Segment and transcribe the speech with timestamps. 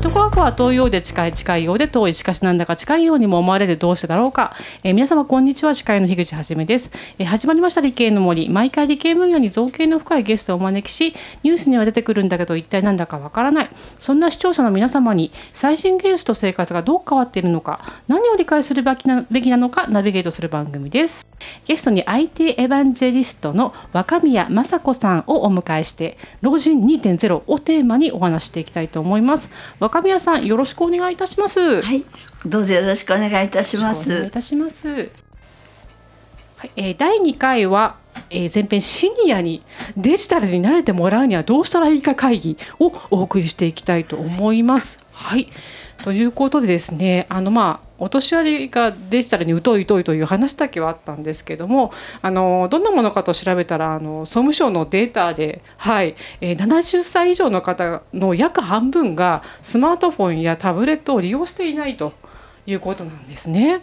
[0.00, 2.14] 首都科学は遠いようで近い近いようで遠い。
[2.14, 8.48] しかしなんだか近いようにも思われるどうしてだろうか、えー、皆様こんにちは司会の樋口はじめです、えー、始まりました理系の森。
[8.48, 13.68] 毎回理系分野に造形の深いゲストをお招きしニュースには出てくるんだけど一体なんだかわからない。
[13.98, 19.26] そんな視聴者の皆様に最新技術と生活がどう変わっているのか何を理解するべきな
[19.58, 21.29] のかナビゲートする番組です。
[21.66, 29.50] ゲストに IT エヴァンジェリストの若宮雅子さんをお迎えして老人2.0をテーマにお話していきたいと思います。
[29.78, 31.82] 若宮さんよろしくお願いいたします。
[31.82, 32.04] はい
[32.46, 34.08] どうぞよろしくお願いいたします。
[34.08, 34.88] お願いいたします。
[36.56, 37.96] はい、えー、第2回は
[38.28, 39.62] えー、前編シニアに
[39.96, 45.00] デジタルに慣れてもらうにはどうしたらいいか会議をお送りしていきたいと思います。
[45.12, 45.48] はい
[45.98, 51.92] ということでですねあのまあお年寄りがデジタルに疎い疎いという話だけはあったんですけども
[52.22, 62.12] あのどんなものかと調べたらあの総務省のデータで、はいえー、70歳以上の方の約半分がスマートフォンやタブレットを利用していないと
[62.66, 63.82] いうことなんですね。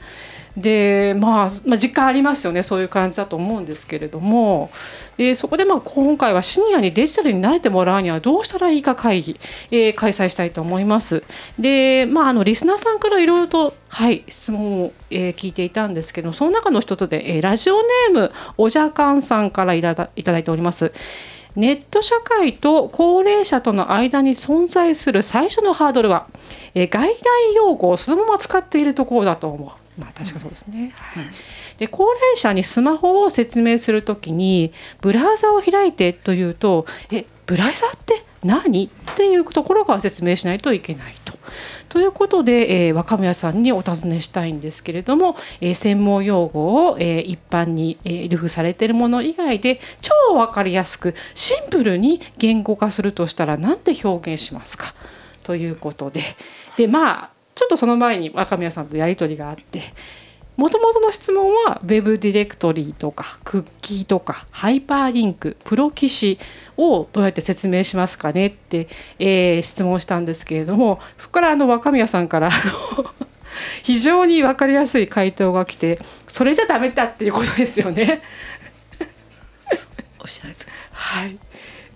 [0.57, 4.71] で、まあ、まあ実感ありますよねそういう感じだと思うんですけれども
[5.15, 11.23] でそこでまあ今回はシニアにデジタルに慣れてもらうにはどうしたらいいか会議、えー、開催したいと思います。
[11.59, 20.91] で、まあ、あのリスナーさんからいろいろと、はい、質問を、えー、聞いていたんですけどその中の一つで、えー、ラジオネームおじゃかんさんからいただいております。
[21.55, 26.27] ネット社会と高齢者との間に存在する最初のハードルは、
[26.75, 27.15] えー、外来
[27.55, 29.86] 用語をそのまま使っているところだと思う。
[29.97, 30.93] まあ確かそうですね。
[30.95, 31.25] はい、
[31.77, 38.85] で高齢者にスマホを説明するときにブラウザを開いてというとえブラウザって何？
[38.85, 41.37] っていうところから説明しないといけないと。
[41.89, 54.93] ということで、えー、若宮さんにお尋ねしたいんですけれども、えー、専門用語を、えー、一般に、えー、ルフされているもの以外で超分かりやすくシンプルに言語化するとしたら何て表現しますか？
[55.43, 56.21] ということで。
[56.75, 59.91] でまあちょっとその前に若宮さんとやり取りがあって
[60.55, 66.39] もともとの質問は Web ディレクトリとかクッキーとかハイパーリンクプロキシ
[66.77, 68.87] をどうやって説明しますかねって、
[69.19, 72.49] えー、質問したんですけれどもそこからあの若宮さんから
[73.83, 78.21] 非常に分かりやすい回答が来てそれじゃダメだっていうことですよね。
[80.19, 80.53] おっしゃる
[80.91, 81.37] はい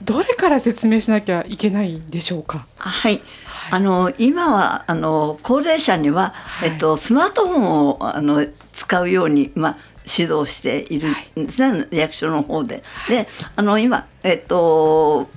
[0.04, 2.66] どれから説明しなきゃいけないんでしょうか？
[2.78, 3.22] はい、
[3.70, 12.84] あの今はあの高齢者には、はい、えっと、スマートフォンをあの使うように、まあ、指導しているんですね、はい、役所の方で。
[13.08, 15.28] であの今、えっと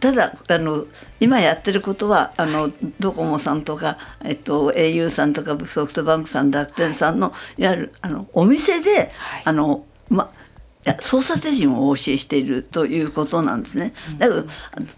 [0.00, 0.86] ただあの
[1.20, 9.12] 今やってることはあのドコモさんとか、えっと、au さんとかソフトバンクさん楽天さんのいわゆるあのお店で、
[9.44, 10.41] あのまや
[11.00, 13.94] 操作手順をお教えしているということなんですね。
[14.18, 14.44] だけど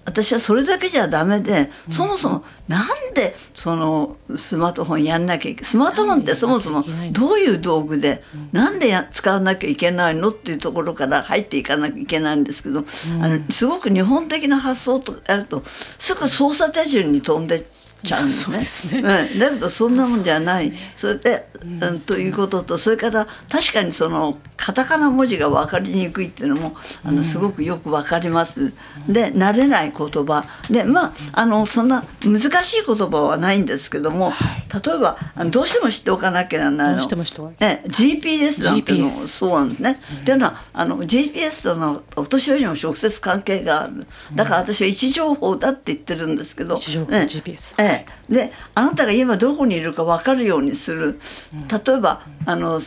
[0.07, 8.23] 私はそれだけじゃダメでそもそもなんでそのスマートフォンやんなきゃいけスマートフォンってそもそもどういう道具で
[8.53, 12.85] なんでや使わなきゃいけないのっていうところから入っていかなきゃいけないんですけど
[13.21, 17.63] あのすごく日本的な発想とやるとすぐ操作手順に飛んで
[18.05, 18.51] ちゃうんです
[18.95, 19.01] ね。
[19.01, 20.73] うん、だけどそんなもんじゃない。
[20.97, 28.73] それで、うん、ということとそれから確かにそのカタカナ文字が分かりにくいっていうのもあのすごくよく分かります。
[29.09, 34.33] で慣れない言葉でまああのそんな難しい言葉はないんですけども
[34.73, 35.19] 例えば
[35.51, 37.53] どうしても知っておかなきゃならないの。
[37.61, 39.99] え GPS なんてのそうなんですね。
[40.21, 44.07] っていうのはあの GPS とのお年寄りにも直接関係がある。
[44.35, 46.75] だから私は位置情報だって言ってるんですけど。
[46.75, 47.75] 位置情報、GPS。
[47.83, 47.94] え
[48.29, 51.21] であなたが今どこにいるか分かるようにする。
[51.87, 52.81] 例えばあの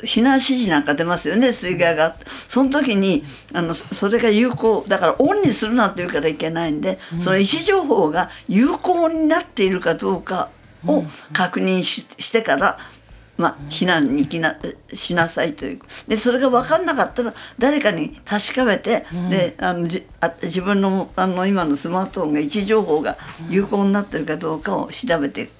[0.00, 2.14] 避難指示なんか出ますよね水害が。
[2.48, 3.24] その時に
[3.54, 10.50] あのそれが有効だからオンにするなんて言うからいけないんで、その位置情報が有効になっているかどうか
[10.86, 12.78] を確認してから
[13.40, 14.56] まあ、避難に行きな
[14.92, 23.16] しなさいというでそれが分かんなかったら誰かに確かめて、うん、であのじあ自分のあの今のスマートフォンが位置情報が
[23.48, 25.50] 有効になってるかどうかを調べていく。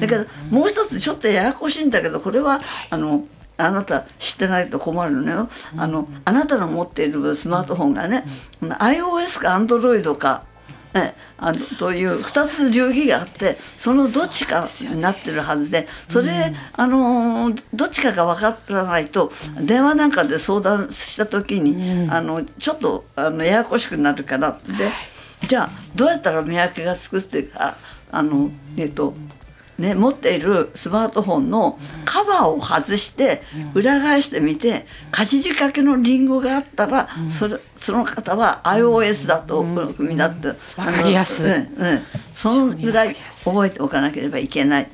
[0.00, 2.60] だからもう一つちょっとややこしいんだけどこれは
[2.90, 3.24] あの
[3.56, 5.48] あなた知ってないと困るのよ。
[5.76, 8.24] あのあなたの持っているスマートフォンがね、
[8.60, 10.44] iOS か Android か
[10.94, 24.90] ね、あのという2つ流儀があってそのどっちかになってるはずでそれ、ね、あのどっちかが分からないと電話なんかで相談した時に、あのちょっとあのややこしくなるからで
[25.48, 27.76] じゃあどうやったら見分けがつくっていうか
[28.10, 29.14] あのえっと
[29.78, 33.42] ね、持っているスマートフォンのカバーを外して
[33.74, 39.64] 裏返してみて活字掛けのリンゴがあったらそれその方は iOS だと
[39.96, 40.54] 組だってわ
[40.86, 41.50] かりやすい。
[41.50, 42.02] うんうん、
[42.34, 44.88] そのぐらい覚えておかなければいけない。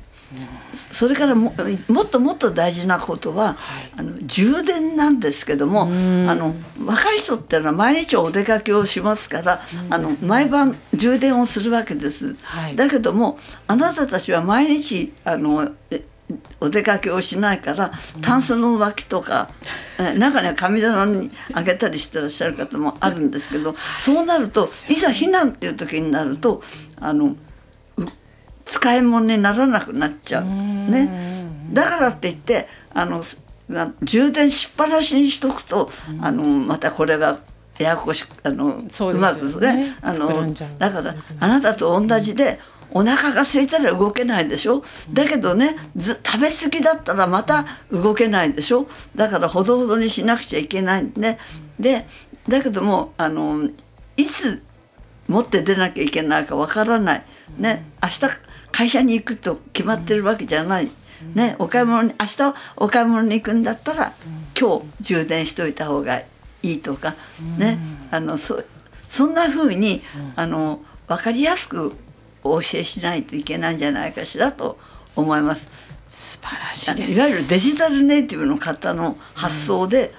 [0.91, 1.53] それからも
[1.87, 3.57] もっともっと大事なことは、
[3.97, 5.87] あの充電なんですけども、あ
[6.35, 6.53] の
[6.85, 12.35] 若い人っていうのは毎日お出かけをしますから、あの毎晩充電をするわけです。
[12.43, 12.75] はい。
[12.75, 16.03] だけどもあなたたちは毎日あのえ
[16.61, 17.91] お出かけをしないから
[18.21, 19.49] タンスの脇とか、
[19.99, 26.61] え中には神棚にあげたりしてらっしゃる方もあるんですけどそうなるといざ避難っていう時になると
[26.99, 27.37] あのう
[28.71, 30.45] 使い物にならなくなっちゃう。
[30.45, 31.09] ね、
[31.73, 33.23] だからって言ってあの
[33.67, 37.39] な充電しっぱなしにしとくと、あのまたこれが
[37.77, 39.21] ややこしあのそううですよね。
[39.21, 42.59] まくねあのだからあなたと同じで
[42.91, 44.83] お腹が空いたら動けないでしょ？
[45.13, 48.87] だけどねず食べ過ぎだったらまた動けないでしょ？
[49.15, 51.37] だからほどほどにしなくちゃいけないんで。
[51.79, 52.05] で
[52.47, 53.69] だけどもあの
[54.17, 54.61] いつ
[55.27, 57.23] 持って出なきゃいけないかわからない。
[57.57, 57.85] ね。
[58.01, 58.21] 明日
[58.71, 60.89] 会社に行くと決まってるわけじゃない。
[61.35, 64.13] ね、お買い物に明日お買い物に行くんだったら
[64.57, 66.21] 今日充電しといた方が
[66.63, 67.13] いいとか
[67.57, 67.77] ね
[68.09, 68.63] あのそ
[69.09, 70.01] そんな風に
[70.37, 71.93] あの分かりやすく
[72.41, 74.79] お教えしないといけないんじゃないかしらと
[75.15, 75.67] 思います。
[76.07, 77.17] 素晴らしあいです。
[77.19, 80.11] のいわゆるデジタルネイティブの方の発想で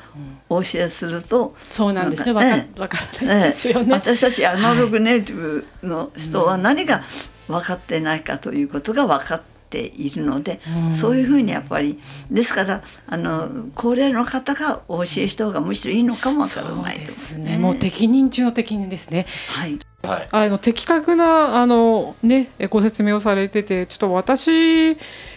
[0.48, 3.86] お教えすると、そうなんですねわかえからないですよええ。
[3.86, 7.02] ね私たちアナログネイティブの人は何が
[7.50, 10.60] 分かってないかということが分かっているので、
[10.98, 12.00] そういうふうにやっぱり
[12.30, 17.56] ですからあの高齢の方がお教えした方がむしろいいのかもわからないとですね。
[17.58, 19.26] もう適任中の適任ですね。
[19.48, 19.78] はい。
[20.02, 20.28] はい。
[20.30, 24.96] あの的確なあの、ね、ご説明をされててちょっと私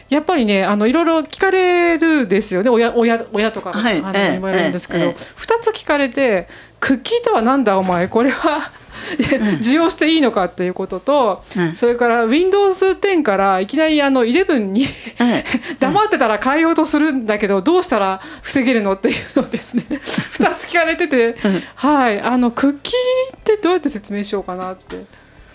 [0.10, 2.70] やっぱりねあのいろいろ聞かれるですよね。
[2.70, 4.00] 親親親とか、はい。
[4.00, 4.32] あのええ。
[4.32, 5.12] 言われるんですけど、ええ。
[5.12, 6.48] 2つ聞かれて
[6.84, 8.10] 「クッキーとはなんだお前？
[8.10, 8.70] これは
[9.62, 11.74] 受容していいのか?」っていうことと、うん。
[11.74, 14.88] それから Windows10 からいきなりあの11にえ
[15.20, 15.46] え
[15.80, 19.86] 黙ってたら変えようとするんだけどどうしたら防げるのっていうのをですね。
[19.90, 21.38] 2つ聞かれてて、
[21.76, 22.20] はい。
[22.20, 25.06] あのクッキーってどうやって説明しようかなって。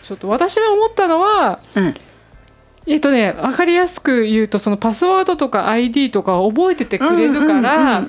[0.02, 1.94] ちょっと私は思ったのはうん
[2.88, 7.98] えっとね分かりやすく言うとそのパスワードとか ID とかを覚えててくれるから。
[7.98, 8.02] あ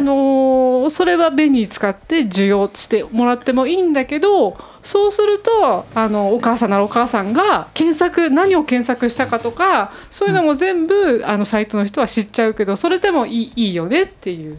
[0.00, 14.58] のーそれは便利に使って受容してもらってもいいんだけどそうするとあのお母さんならお母さんが検索何を検索したかとかそういうのも全部、あのサイトの人は知っちゃうけどそれでもいいいいよねっていう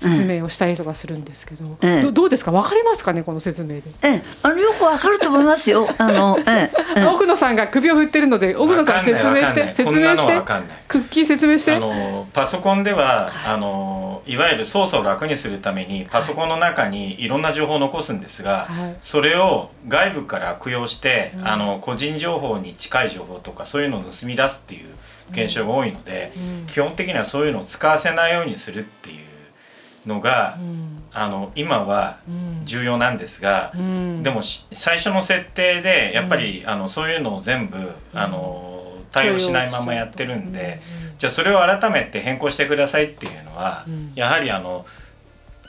[0.00, 2.02] 説明をしたりとかするんですけど、ええ。
[2.02, 2.50] どどうですか？
[2.52, 3.22] 分かりますかね？
[3.22, 3.82] この説明で。
[4.02, 4.22] ええ。
[4.42, 5.88] あのよくわかると思いますよ。
[5.98, 7.06] あのええええ。
[7.06, 10.32] 奥野さんが首を振ってるので奥野さん説明して説明して？
[10.34, 10.78] わかんない。
[10.88, 11.76] クッキー説明して？
[11.76, 18.96] あのパソコンではあのいわゆる操作を楽にするためにパソコンの中にいろんな情報を残すんですが、はい。
[19.00, 24.88] それを外部から悪用して、あの個人情報に近い情報とかそういうのを盗み出すっていう
[25.30, 26.32] 現象が多いので、
[26.66, 29.18] 基本的にはそういうのを使わせないようにするっていう
[30.06, 30.58] のが、
[31.12, 32.18] あの今は
[32.64, 34.22] 重要なんですが、うん。
[34.22, 40.80] でもし最初の設定でやっぱり、あのそういうのを全部、あの対応しないままやってるんで、
[41.18, 44.86] じゃあそれを改めて変更してくださいっていうのは、やはりあの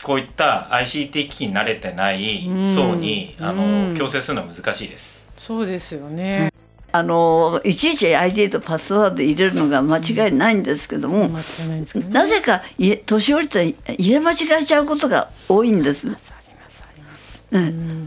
[0.03, 3.93] こういった ICT 機器に慣れてない層に、あうん。
[3.93, 5.33] の強制するのは難しいです。
[5.37, 6.51] そうですよね
[6.93, 11.29] あのいちいち ID とパスワード入れるのが間違いないんですけども、
[12.09, 12.61] なぜか
[13.05, 16.07] 年寄りと入れ間違えちゃうことが多いんです。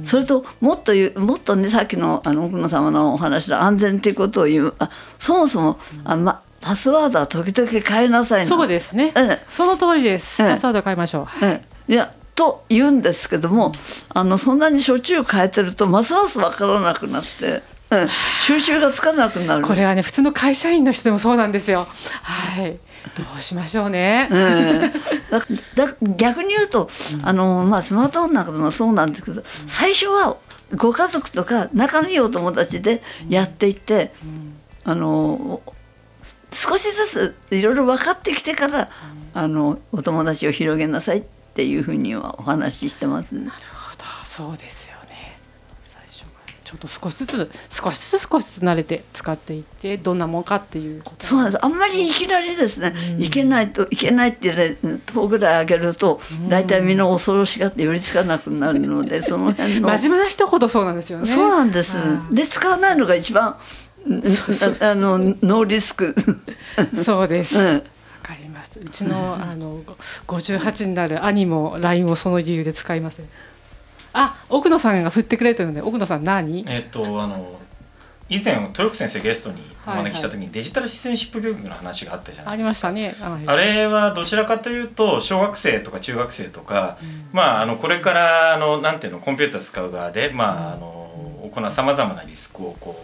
[0.05, 4.89] それともっと言うもっとねさっきのあの奥野様のお話の安全っていうことを言うあ
[5.19, 11.45] そもそもあ、ま、パスワードは時々変えなさいのそうですね、ええその通りです、ええパスワード変えましょう。
[11.45, 13.71] ええいやと言うんですけども
[14.09, 18.09] あのそんなにしょっちゅう変えてるとますます分からなくなって、うん、
[18.41, 19.65] 収集がつかなくなる。
[19.65, 21.87] これはね普通の会社員の人でもそうなんですよ。
[22.23, 22.79] はい。
[23.15, 24.93] どうしましょうね、ええ
[25.31, 25.39] だ
[25.87, 26.89] だ逆に言うと、
[27.23, 30.39] あのまあ、スマートフォンなんかでもそうなんですけど最初は
[30.75, 34.15] ご家族とか仲のいいお友達でやっていって、
[34.85, 35.61] あの
[36.51, 38.89] 少しずついろいろ分かってきてから、
[39.35, 43.35] あのお友達を広げなさいっていうふうにはお話ししてます。
[43.35, 44.05] なるほど。
[44.25, 61.95] そうですょっと少しずつ少しずつ少しずつ慣れて使っていってどんなもんかっていうことそうなんですあんまりいきなりですね、いけないといけないってね10ぐらいあげると大体みんな恐ろしがって寄りつかなくなるので その辺の真面目な人ほどそうなんですよねそうなんです。
[62.31, 63.57] で使わないのが一番あ
[64.81, 66.15] あのノーリスク。
[67.03, 67.57] そうです。
[67.57, 67.83] わ、うん
[68.25, 68.81] かります。
[68.81, 69.83] うちのあの
[70.27, 73.27] 58になる兄も LINE をその理由で使いません。
[74.15, 76.65] あ、奥野さんが振ってくれてるので、奥野さん何？
[76.67, 77.61] えっとあの
[78.31, 82.91] 以前豊福先生ゲストにお招きした時にデジタルシステムシップ教育の話があったじゃなあいですか。
[82.91, 83.31] りましたね。
[83.31, 86.97] はいあれはどちらかというと小学生とか中学生とか、
[87.33, 92.97] まああのこれからあのなんていうのコンピューター使う側でまああの行うさまざまなリスクをこ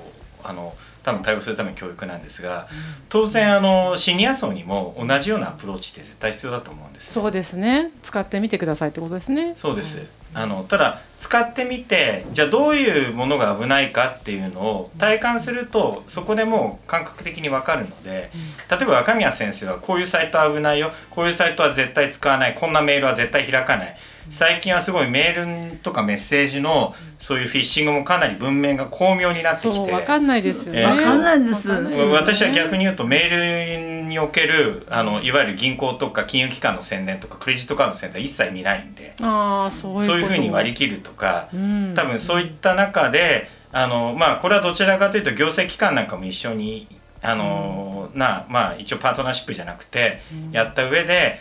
[0.42, 2.69] うあの多分対応するための教育なんですが、
[3.09, 7.23] 当然あのシニア層にも同じようなアプローチって絶対必要だと思うんですよ。
[7.23, 7.90] そうですね。
[8.02, 9.52] 使ってみてくださいってことですね。
[9.54, 18.30] そうです、あのただ使ってみてじゃあどういうものが危ないかっていうのを体感するとそこでもう感覚的に分かるので
[18.71, 23.97] 例えば若宮先生はこういうサイトは危ないよこういうサイトは絶対使わないこんなメールは絶対開かない
[24.30, 29.76] 最近はすごいメールとかメッセージのそういうフィッシングもかなり文面が巧妙になってきて。
[29.76, 30.80] そうわかんないですよね。
[30.80, 31.68] えーわかんないです。
[31.68, 39.14] 私は逆に言うとメールにおけるあのいわゆる銀行とか金融機関の宣伝とかクレジットカードの宣伝は一切見ないんで。
[39.20, 40.06] ああそういうこと。
[40.06, 41.92] そういうふうに割り切るとか、うん。
[41.94, 46.87] 多分そういった中であのまあこれはどちらかというと行政機関なんかも一緒に
[47.22, 50.20] あの、なまあ一応パートナーシップじゃなくて
[50.52, 51.38] やった上で、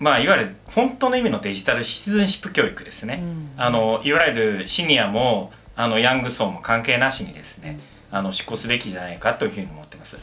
[0.00, 3.22] まあいわゆる本当の意味のデジタルシチズンシップ教育ですね。
[3.56, 7.78] あのいわゆるシニアもあのヤング層も関係なしにですね、
[8.10, 10.18] あの執行すべきじゃないかというふうに思ってます。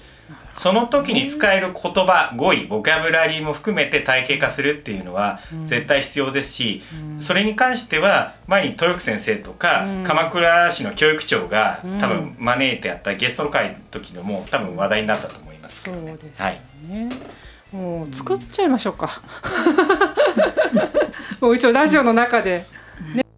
[0.56, 6.82] その時に使える言葉語彙ボキャブラリーも含めて体系化するっていうのは絶対必要ですし、
[7.20, 16.14] それに関しては前に豊福先生とか、鎌倉市の教育長が多分招いてやったゲストの会の時のも多分話題になったと思いますけどね。
[16.18, 17.10] ですよはいね。
[17.72, 19.22] もう作っちゃいましょうか。
[21.42, 22.66] もう一応ラジオの中で。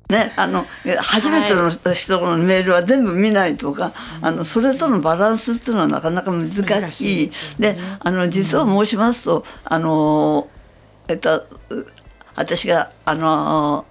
[0.10, 0.66] ね、あの
[1.02, 6.64] 初めての人のメールは全部見ないとか、あのそれとのバランスっていうのはなかなか難しい。
[6.64, 10.48] 難しいですであの実を申しますとあの
[11.08, 11.86] えっとう
[12.36, 13.86] 私があの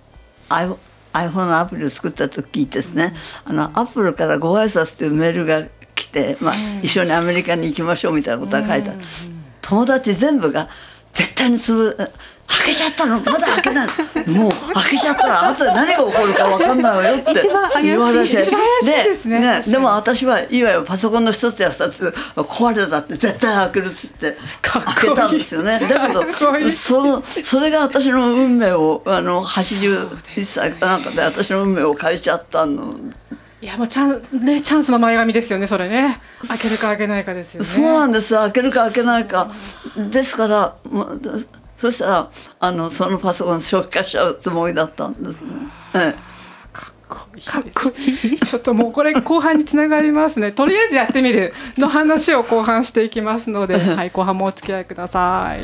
[0.48, 3.14] iPhone アプリを作った時ですね、
[3.44, 8.98] あのアップルからご挨拶というメールが来て、まあ一緒にアメリカに行きましょうみたいなことが書いてある、
[9.68, 10.66] 友達全部が
[11.12, 11.94] 絶対にする
[12.46, 13.20] 開けちゃったの。
[13.20, 13.86] まだ開けない
[14.26, 14.32] の。
[14.44, 17.42] もう開けちゃったら後で何が起こるか分かんないわよって
[17.82, 18.34] 言われて。
[18.34, 18.44] で
[19.14, 19.40] すね。
[19.40, 19.72] 確かに。
[19.72, 25.78] でも私はいわゆるパソコンの一つや二つ壊れたって絶対開けるっつって開けたんですよね。
[25.78, 26.22] だけど
[26.72, 32.94] そのそれが私の運命をあの81歳かなんかで私の運命を変えちゃったの
[33.60, 36.20] いやもうチャンねチャンスの前髪ですよねそれね。
[36.46, 37.68] 開けるか開けないかですよね。
[37.68, 39.50] そうなんです開けるか開けないか
[39.96, 41.20] ですからもう
[41.76, 45.50] そしたらあのそのパソコン消化しちゃうつもりだったんですね。
[45.94, 46.38] ええ
[46.72, 48.38] かっこいい。
[48.38, 50.52] ちょっともうこれ後半につながりますね。
[50.52, 55.62] とりあえずやってみるの話を後半していきますので、はい後半もお付き合いください。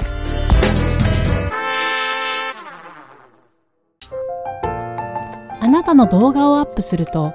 [5.61, 7.35] あなたの動画をアップすると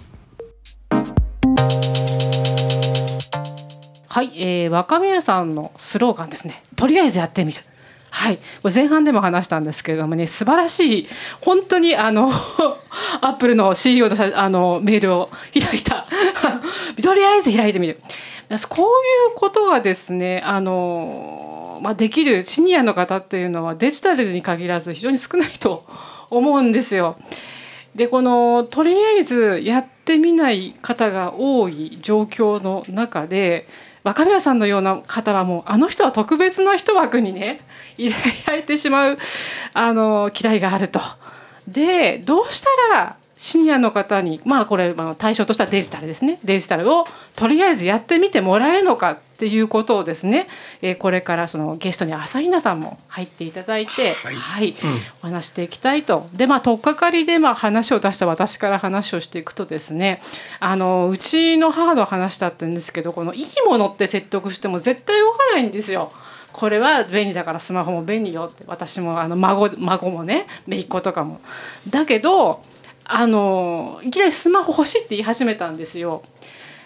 [4.11, 6.63] はい、えー、若宮さんのスローガンですね。
[6.75, 7.61] とりあえずやってみる。
[8.09, 11.07] はい、これ前半でも話したんですけれどもね素晴らしい
[11.39, 12.29] 本当にあの
[13.21, 16.05] アップルの CEO のあのメールを開いた
[17.01, 18.01] とりあえず開いてみる
[18.67, 25.85] こういうことがですねあの、まあ、できるシニアの方っていうのはデジタルに限らず非常に少ないと
[26.29, 27.15] 思うんですよ。
[27.95, 33.67] でこのとりあえずやってみない方が多い状況の中で
[34.03, 37.61] 若宮さんのような方はもうあの人は特別な一枠にね
[37.97, 38.15] 入れ
[38.47, 39.17] られてしまう
[39.73, 41.01] あの嫌いがあると。
[41.67, 46.37] でどうしたらシニアの方にまあこれ対象としてはデジタルですね。
[46.43, 47.05] デジタルを
[47.35, 50.47] とりあえずやってみてもらえるのかっていうことをですね、
[50.83, 54.75] えーこれからそのゲストに朝比奈さんも入っていただいてはい、
[55.23, 56.29] お話していきたいと。
[56.33, 60.21] でまあ取っかかりでまあ話を出した私から話をしていくとですね
[60.59, 66.11] あのうちの母の話だったんですけどこのいいものって説得しても絶対動かないんですよ。
[66.53, 71.41] これは便利だからスマホも便利よって私もあの孫孫もね姪っ子とかも。
[71.89, 72.61] だけど
[73.05, 76.23] あのいきなりスマホ欲しいって言い始めたんですよ。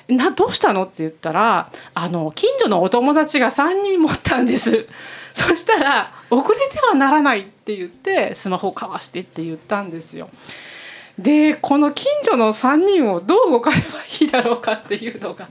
[0.07, 4.87] などうしたの?」って言ったらあの近所のお友達が3人持ったんです。
[5.33, 10.29] そしたら「遅れてはならない」って言ってスマホをかわしてって言ったんですよ。
[11.17, 15.47] でこの近所の3人をどう動かせばいいだろうかっていうのが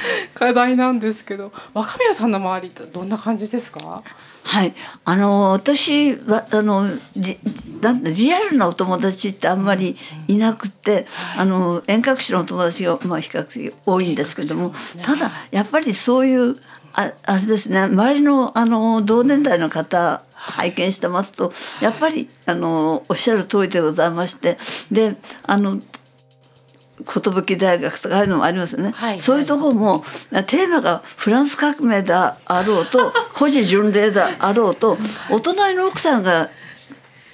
[0.34, 4.02] 課題なんですけど若宮さんの周りってどんな感じですか？
[4.42, 4.74] はい、
[5.04, 6.86] あの私はあの
[7.16, 7.38] じ
[7.80, 9.96] なんだリアルなお友達ってあんまり
[10.28, 14.72] いなくて、あの遠隔地のお友達がまあ比較的多いんですけども、
[15.02, 16.56] ただやっぱりそういう
[16.94, 24.58] ああれですね周りのあの同年代の方拝見してますとやっぱりあのおっしゃる通りでございまして
[24.92, 25.80] であの
[27.04, 30.04] 寿大学とかああいうのもありますよね、はいそういうところも
[30.46, 32.36] テーマがフランス革命であ
[32.66, 34.96] ろうと古事巡礼であろうと
[35.30, 36.50] お隣の奥さんが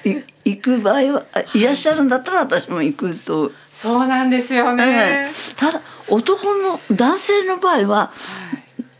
[0.04, 5.30] 行く場合はいらっしゃるんだったら私も行くと、そうなんですよねえ。
[5.56, 8.12] ただ男の男性の場合は、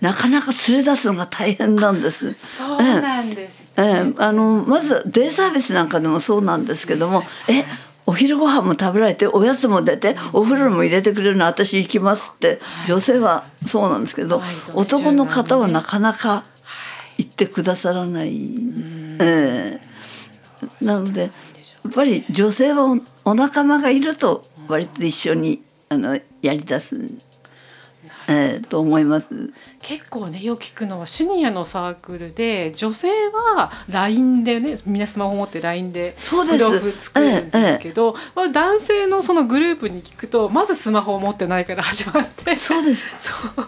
[0.00, 2.35] なかなか連れ出すのが大変なんです。
[2.35, 3.62] そうなんです。
[3.76, 7.64] ええあのまずデイサービスなんかでもそうなんですけどもえ
[8.06, 12.61] お昼ご飯も食べられておやつも出てお風呂も入れてくれるの私行きますって。
[12.87, 16.44] 女性はそうなんですけどはい男の方はなかなか
[17.18, 18.37] 行ってくださらない、
[19.21, 19.80] え
[20.80, 20.85] え。
[20.85, 21.28] なのでや
[21.88, 26.97] っぱり女性はおお仲間がいると割と一緒にあのやりだす、
[28.33, 29.27] ええと思います。
[29.81, 36.59] 結構ねよく聞くのはシニアのサークルで女性は LINE でねみんなスマホ持って LINE でそうです。
[36.59, 42.57] ブログ作るんですけど、まあ男性のそのグループに聞くとまずスマホを持ってないから始まって。
[42.57, 43.15] そうです。
[43.19, 43.67] そう。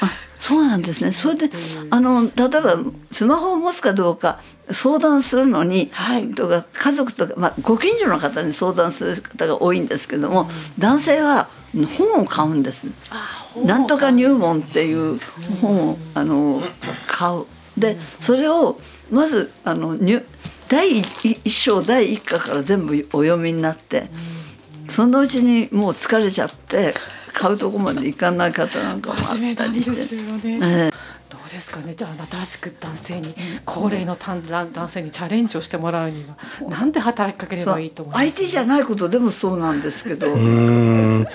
[0.00, 1.10] あそうなんですね。
[1.12, 1.50] それで
[1.90, 2.76] あの例えば
[3.12, 6.34] スマホを持つかどうか相談するのに、はい。
[6.34, 11.48] とか家族とか、まあ、ご近所の方に相談する方が多いんですけども、男性は
[11.82, 12.86] 本を買うんです。
[13.64, 15.18] なんとか入門っていう
[15.60, 16.62] 本をあの
[17.06, 17.44] 買う。
[17.76, 18.78] でそれを
[19.10, 20.24] まずあの入
[20.68, 24.08] 第一章第一課から全部お読みになって、
[24.88, 26.94] そのうちにもう疲れちゃって
[27.32, 30.94] 買うとこまで行かない方なんかもあったりして。
[31.54, 31.94] ですかね。
[31.94, 33.34] じゃあ新しく男性に
[33.64, 36.36] 高齢の男男性にチャレンジをしてもらうには
[36.68, 38.26] なんで働きかければいいと思います？
[38.32, 40.38] 相手じゃないことでもそうなんですけど、うー
[41.20, 41.26] ん。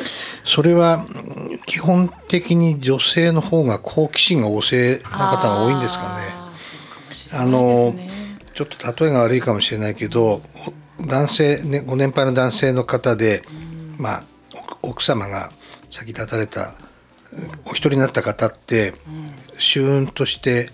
[0.43, 6.09] それはうん基本的に女性の方が好奇心が旺盛な方が多いんですかね。
[6.09, 8.09] あーそうかもしれあないのですね。
[8.53, 10.41] ちょっと例えが悪いかもしれないけど
[10.99, 13.41] お男性、ね、ご年配の男性の方で、
[13.97, 15.51] まあ奥奥様が
[15.89, 16.75] 先立たれた
[17.65, 18.93] お一人になった方って、
[19.59, 20.69] シューンとして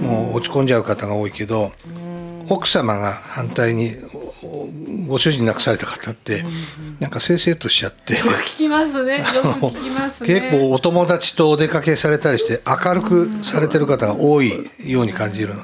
[0.00, 1.72] もう落ち込んじゃう方が多いけど、
[2.48, 3.90] 奥様が反対に
[5.06, 6.44] ご主人亡くされた方って、
[6.98, 8.14] なんかせいせいとしちゃって。
[8.14, 14.52] 聞きますねよく聞きますね 結構お友達とお出かけされたりして明るくされてる方が多い
[14.84, 15.62] ように感じるの。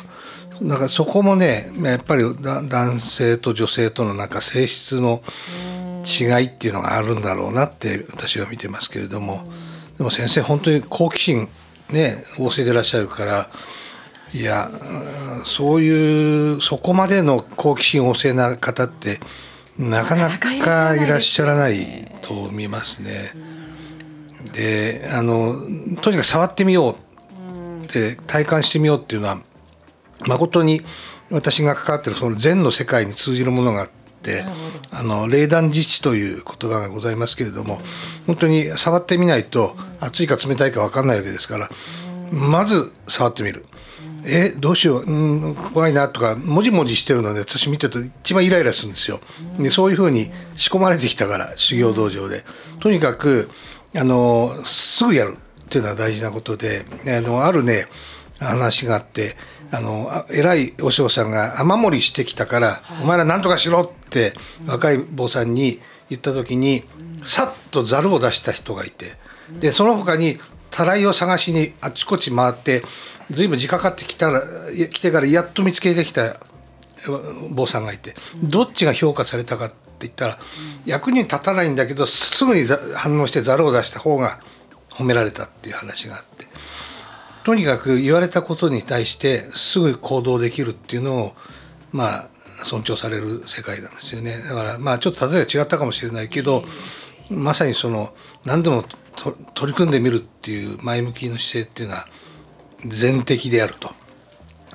[0.62, 5.22] だからそこもねやっぱりだ男性と女性とのなんか性質の
[6.04, 9.46] 違いっていうのがあるんだろうなって私は見てますけれども
[9.98, 11.48] でも先生本当に好奇心
[11.90, 13.48] ね旺盛でいらっしゃるから
[14.32, 14.70] いや
[15.44, 19.20] そういうそこまでの好奇心旺盛な方って
[19.78, 23.30] なかなかいらっしゃらないと見ますね。
[24.52, 25.60] であの
[26.00, 26.96] とにかく触ってみよ
[27.80, 29.38] うって体感してみようっていうのは
[30.26, 30.80] 誠に
[31.30, 33.95] 私が関わってるその禅の世界に通じるものがあって
[34.90, 37.80] あの霊断自治という言葉がございますけれども
[38.26, 41.68] 本当に触ってみないと熱いか冷たいか分かんないわけですから
[42.30, 43.64] まず触ってみる。
[44.28, 49.20] えどうしよううん怖いなとかもじもじしてるので私見てると一番イライラするんですよ。
[49.58, 52.44] でそういうふうに仕込まれてきたから修行道場で
[52.80, 53.48] とにかく
[53.94, 57.86] あのすぐやるっていうのは大事なことであのあるね
[58.38, 59.36] 話があって
[59.70, 64.32] あのあ偉い和尚さんが雨漏りしてきたから、お前ら何とかしろって
[64.66, 66.84] 若い坊さんに言った時に
[67.24, 69.06] さっとざるを出した人がいて
[69.60, 70.38] でその他に
[70.70, 72.82] たらいを探しにあちこち回って
[73.30, 74.42] 随分時間かかってきたら
[74.90, 76.36] 来てからやっと見つけてきた
[77.50, 80.38] 坊さんがいてどっちが評価されたかって言ったら
[80.84, 84.40] 役に立たないんだけどすぐにざ反応してざるを出した方が
[84.90, 86.35] 褒められたっていう話があって
[87.46, 91.32] とにかく言われたことに対してすぐ行動できるっていうのを
[91.92, 92.28] まあ
[92.64, 96.64] 尊重される世界なんですよねだからまあちょっと例えば違ったかもしれないけど
[97.30, 98.12] まさにその
[98.44, 98.82] 何でも
[99.14, 102.06] と取り組んでみるっていう前向きの姿勢っていうのは
[102.84, 103.92] 全的であると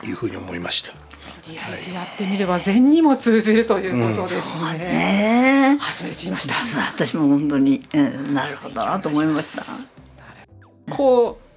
[0.06, 0.94] いうふうに思いました。
[0.94, 5.78] とりあえずやってみれば禅にも通じるということですね。
[5.82, 6.56] 初めて知りました。
[6.94, 10.96] 私も本当に、えーなるほどなと思いました。
[10.96, 11.51] こう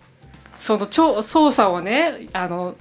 [0.64, 2.74] その超操作をねあの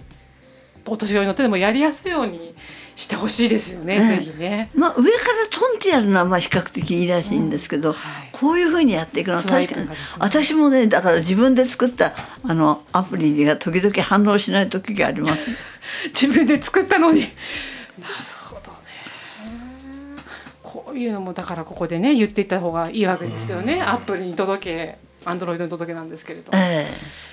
[0.86, 2.56] お年寄りの手でもやりやすいように
[2.96, 4.70] してほしいですよね、ねぜひね。
[4.74, 15.52] まあ、上からトンってやるのはまあ比較的いいらしいんですけど、はいこういうふうにやっていくのは確かにね私もねだから自分で作ったあのアプリが時々反応しない時があります。
[16.08, 17.20] 自分で作ったのに。
[17.20, 17.34] なる
[18.50, 18.78] ほどね。
[20.62, 23.82] こういうのもだからここでね言っていった方がいいわけですよね。
[23.82, 26.52] アップルに届け、アンドロイドに届けなんですけれど。
[26.54, 27.33] ええ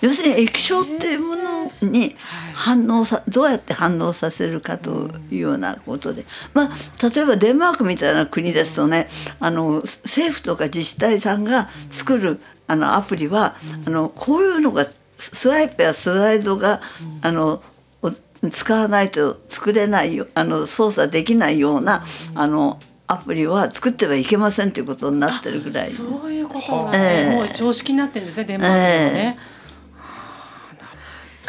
[0.00, 2.14] 要するに液晶っていうものに
[2.54, 9.08] 反応さどうやって反応させるかというようなことで、まあ、例えばデンマークみたいな国ですとね
[9.40, 13.56] あの政府とか自治体さんが作るあのアプリは、
[13.86, 14.86] あのこういうのが
[15.18, 16.82] スワイプやスライドが、
[17.22, 17.62] あの
[18.02, 18.12] お
[18.50, 25.88] 使わないと作れないよあの操作できないような、あのアプリは作ってはいけませんということになってるぐらい。
[25.88, 28.76] そういうことが、ええもう常識になってるんですね、デンマーク。
[28.76, 28.88] はあ
[29.22, 29.57] なる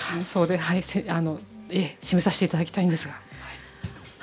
[0.09, 3.29] 感想で、はい、せあの、ええ、締めさせていただきたいんですが。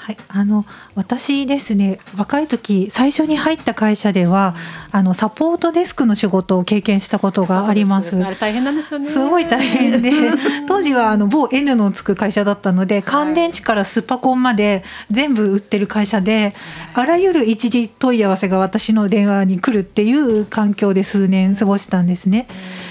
[0.07, 4.55] はい、あの私ですね若い時最初に入った会社では、
[4.92, 8.11] あのサポートデスクの仕事を経験したことがあります。
[8.11, 9.09] すね大変なんですよね。
[9.09, 10.12] すごい大変で
[10.68, 16.55] 当時はあの某 N のつく会社だったので乾電池からスパコンまで全部売ってる会社で
[16.94, 22.46] あらゆる一時問い合わせが私の電話に来るっていう環境で数年過ごしたんですね。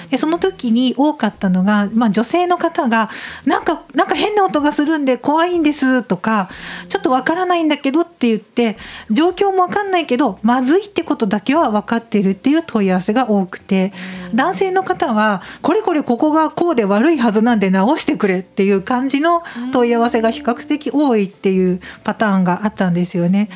[0.09, 3.09] でその時に多かったのが、まあ、女性の方が
[3.45, 6.49] なんかなんか変な音がするんで怖いんですとか
[6.89, 8.77] ちょっとわからないんだけどって言って
[9.11, 13.93] 状況もわかんないけどまずいってことだけは分かってるっていう問い合わせが多くて
[14.33, 23.49] 男性の方はこれこれここがこうで悪いはずなんで直してくれっていう感じの問い合わせが比較的多いっていうパターンがあったんですよね。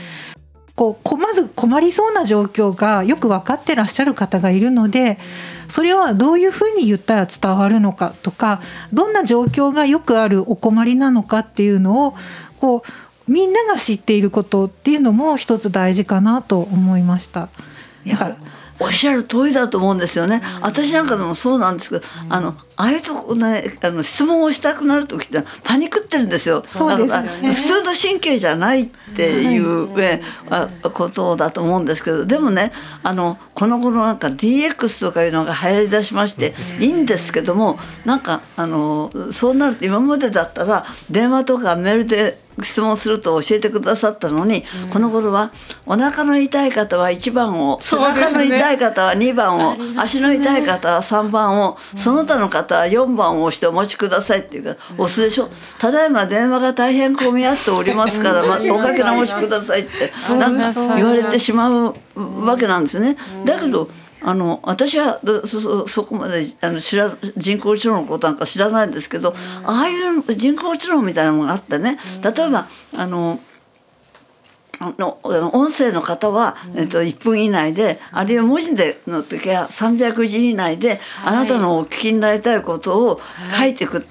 [0.79, 5.19] こうまず困りそうな状況がよく分かってらっしゃる方がいるので
[5.69, 12.15] それはどういうふうに言ったら伝わるのかとかどんな状況がよくあるお困りなのかっていうのを
[12.60, 17.49] こうみんなが知っていることっていうのも一つ大事かなと思いました。
[18.03, 18.36] いや
[18.80, 20.42] おっしゃる通りだと思うんですよね。
[20.62, 26.63] 私なんかでもそうなんですけど、あのああいうとこねあの質問をしたくなる時ってパニクってるんですよ。
[26.65, 27.54] そうですよね。
[27.54, 32.72] 普通の神経じゃないっていう、えあことだと思うんですけど、でもね
[33.04, 45.52] あのこの頃なんか DX とかいうのが流行りだしましていいんですけども、なんかあのそうなると今までだったら電話とかメールで質問すると教えてくださったのに、この頃は
[45.86, 47.84] お腹の痛い方は1番を、ね。
[47.84, 55.50] 中の痛い方は2番を、足の痛い方は3番を、その他の方は4番を押してお待ちくださいっていうから押すでしょ。
[55.80, 61.95] ただいま電話が大変混み合っておりますから、 ま、おかけ直しくださいってなんか言われてしまう
[62.45, 63.17] わけなんですね。
[63.45, 63.89] だけど
[64.21, 71.97] あの私はどそそそこまであの知ら人工知能のことなんか知らないんですけど、ああいう人工知能みたいなものがあってね。
[72.21, 73.39] 例えばあの
[74.82, 83.21] あの音声の方は、えっと、1分以内であるいは文字での時は300字以内で、あなたのお聞きになりたいことを
[83.58, 84.05] 書いてく,、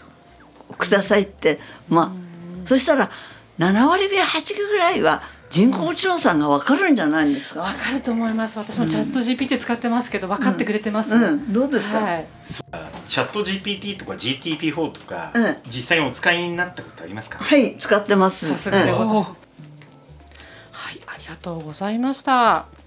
[0.77, 3.11] くださいってまあそしたら
[3.59, 8.59] 7割目8ぐらいは人工知能さんが分かるんじゃないんですか、わかると思います。
[8.59, 11.15] 私もチャット GPT 使ってますけど、分かってくれてます。
[11.15, 12.27] うん、どうですか、はい。
[13.07, 18.47] チャット GPT とか GTP4 とか、うん実際にお使いになったことありますか、はい、使ってます。
[18.47, 19.31] さすがでございうんます。
[20.73, 22.78] はい、ありがとうございました。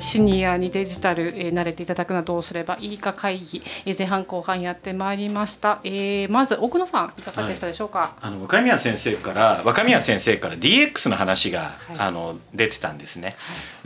[0.00, 11.96] ーシニアにデジタル、えー慣れていただくのはどうすればいいか会議、えー前半後半やってまいりました、えーまず奥野さんいかがでしたでしょうか、あの若宮先生から若宮先生から DX の話が、はい。
[11.98, 13.34] あの出てたんですね。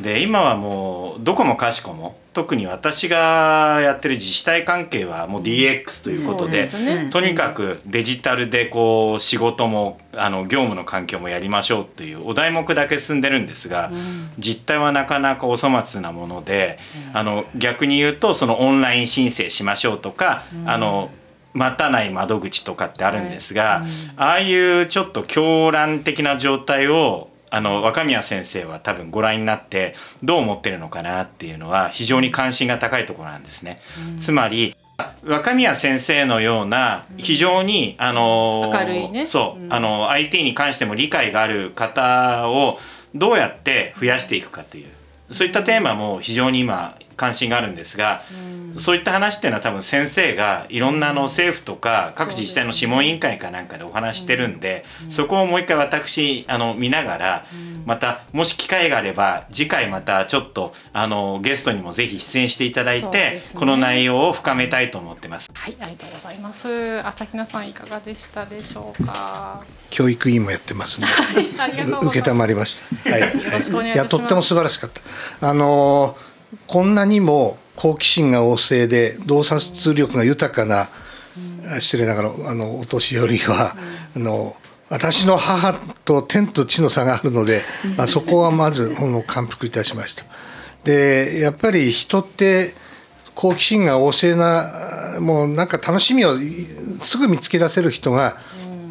[0.00, 7.11] で今はもうどこもかしこも特に私がやってる自治体関係はもう DX ということで,、ですね。
[7.12, 13.90] とにかくデジタルでこう仕事もあの業務の環境もやりましょうというお題目だけ進んでるんですが、
[14.38, 16.79] 実態はなかなかお粗末なもので、
[17.12, 21.11] あの逆に言うとそのオンライン申請しましょうとか、あの
[21.53, 23.85] 待たない窓口とかってあるんですが、
[24.16, 33.81] ああいうちょっと狂乱的な状態をあの若宮先生は多分ご覧になってどう思ってるのかなっていうのは非常に関心が高いところなんですね。
[34.18, 34.74] つまり
[35.24, 39.26] 若宮先生のような非常に、あの明るいね。
[39.26, 42.78] そう、あの IT に関しても理解がある方を
[43.14, 44.87] どうやって増やしていくかという。
[45.30, 48.22] そういったテーマも非常に今関心があるんですが、
[48.79, 57.44] そういった話っていうのは多分先生がいろんなあの政府とか各自治体の諮問委員会かなんかでお話してるんで、そこをもう一回私あの見ながら、
[57.87, 63.42] またもし機会があれば次回またちょっとあのゲストにもぜひ出演していただいて、ね。
[63.55, 65.48] この内容を深めたいと思ってます。
[65.55, 67.07] はい、ありがとうございます。
[67.07, 69.62] 朝比奈さんいかがでしたでしょうか？
[69.90, 71.07] 教育委員もやってますんで。
[71.59, 72.07] ありがとうございます。
[72.09, 73.11] 受けたまりました。
[73.11, 73.20] はい、
[73.94, 75.48] いやとっても素晴らしかった。
[75.48, 76.33] あのー
[76.66, 80.88] こんなにも好奇心が旺盛で洞察力が豊かな、
[81.76, 83.74] あ失礼ながらあのお年寄りは、
[84.16, 84.56] あの
[84.88, 87.62] 私の母と天と地の差があるので、
[87.96, 90.24] まあ、そこはまずあの感服いたしました。
[90.84, 92.74] でやっぱり人って
[93.34, 96.66] 好奇心が旺盛なもうなんか楽しみをい
[97.00, 98.36] すぐ見つけ出せる人が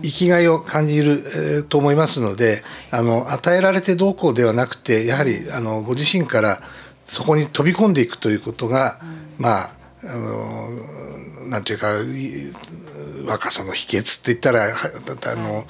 [0.01, 6.61] 生きがいを感じる、えーと思いますのであの与えられてどうこうではなくてやはりあのご自身から
[7.05, 8.99] そこに飛び込んでいくということが、
[9.37, 9.69] まあ
[10.05, 14.91] あのなんていうかい若さの秘訣って言ったらは
[15.31, 15.65] あの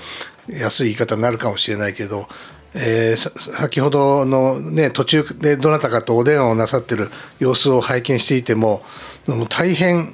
[0.47, 2.27] 安い言い方になるかもしれないけど、
[2.75, 8.81] えーさ先ほどの、ね、途中でどなたかとお電話をなさってる様子を拝見していても
[9.27, 10.13] もう大変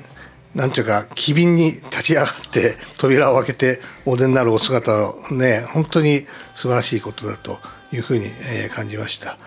[0.56, 7.60] なんていうか機敏に立ち上がって 扉を開けてお出になるお姿をね本当に素晴らしいことだと
[7.94, 9.38] いうふうに、えー感じました。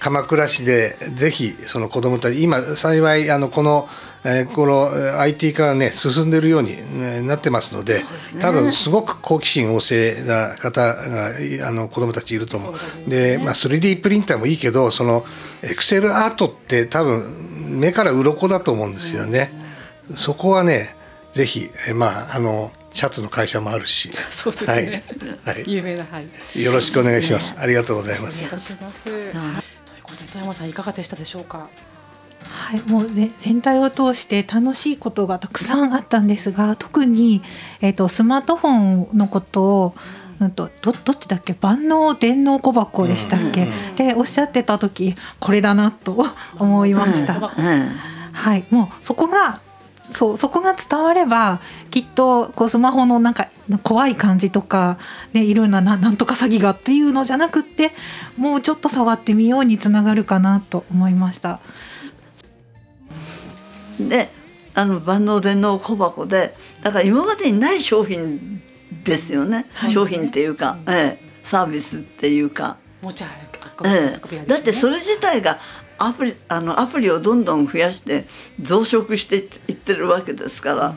[0.00, 3.86] 鎌倉市でぜひその子どもたち今幸いあのこの、
[4.24, 8.02] えーこのえー IT 化がね進んでいるように、ねなってますので
[8.40, 12.74] 多分すごく好奇心旺盛な方がいあの子どもたちいると思う。
[13.08, 15.24] でまあ 3D プリンターもいいけどその
[15.62, 19.52] エクセルアートって多分目から鱗だと思うんですよね。
[20.16, 20.96] そこはね
[21.32, 25.04] ぜひえーまああのシャツの会社もあるし、そうですはいね。
[25.44, 26.62] はい、有名なはい。
[26.62, 27.54] よろしくお願いします。
[27.58, 28.50] ありがとうございます。
[30.26, 31.68] 富山さんいかがでしたでしょうか？
[32.42, 37.42] はい、もうぜ全体を通して楽しいことがたくさんあったんですが特に、
[37.80, 39.94] えー、とスマートフォンのことを、
[40.40, 41.54] うん、とどどっちだっけ？
[41.60, 46.24] 万能電脳小箱でしたっけ、でおっしゃってた時これだなと
[46.58, 47.36] 思いました。
[47.36, 47.88] うん
[48.32, 49.60] はい、もうそこが
[50.02, 51.60] そうそこが伝われば
[51.90, 53.48] きっとこうスマホのなんか
[53.82, 54.98] 怖い感じとか、
[55.32, 57.92] ね、いろんなななんとか詐欺がっていうのじゃなくって
[58.36, 61.60] もうちょっと触ってみようにつながるかなと思いました。
[64.00, 64.30] で
[64.74, 68.62] あの万能電脳小箱でだから今までにない商品
[69.04, 73.50] ですよね、商品っていうか、ええ、サービスっていうか、持ち歩く。
[73.86, 75.58] ええ、だってそれ自体が
[76.02, 78.24] アプリあのアプリをどんどん増やして
[78.60, 79.36] 増殖して
[79.68, 80.94] いってるわけですから、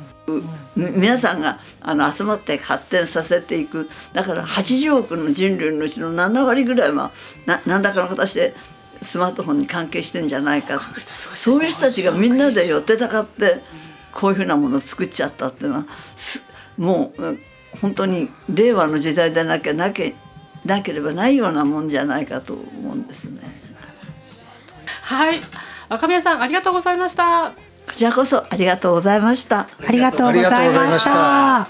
[0.77, 3.89] み皆さんがあの集まって発展させていく。
[4.13, 7.11] だから80億の人類のうちの7割ぐらいは
[7.45, 8.55] な何らかの形で
[9.01, 10.79] スマートフォンに関係してんじゃないか。
[10.79, 13.61] そういう人たちがみんなで寄ってたかって
[14.13, 15.85] こういうふうなものを作っちゃったっていうのは
[16.15, 16.41] す
[16.77, 17.39] もううん
[17.81, 20.15] 本当に令和の時代でなきゃなけ
[20.63, 23.62] なければないようなもんじゃないかと思うんですね。
[25.01, 25.41] はい。
[25.89, 27.51] 若宮さんありがとうございました。
[27.87, 29.67] こちらこそありがとうございました。
[29.85, 31.67] ありがとうございました。